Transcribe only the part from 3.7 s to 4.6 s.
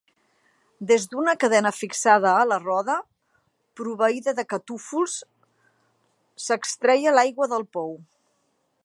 proveïda de